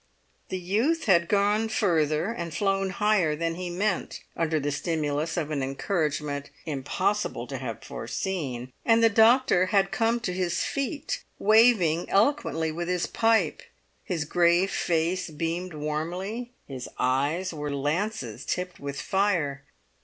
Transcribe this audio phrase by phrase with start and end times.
[0.49, 5.51] The youth had gone further and flown higher than he meant, under the stimulus of
[5.51, 8.73] an encouragement impossible to have foreseen.
[8.83, 13.61] And the doctor had come to his feet, waving eloquently with his pipe;
[14.03, 19.63] his grey face beamed warmly; his eyes were lances tipped with fire.